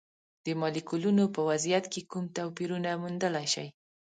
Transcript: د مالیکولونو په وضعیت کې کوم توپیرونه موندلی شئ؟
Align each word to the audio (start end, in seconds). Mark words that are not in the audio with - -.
د 0.45 0.47
مالیکولونو 0.61 1.23
په 1.35 1.41
وضعیت 1.49 1.85
کې 1.93 2.01
کوم 2.11 2.25
توپیرونه 2.37 2.89
موندلی 3.01 3.47
شئ؟ 3.53 3.67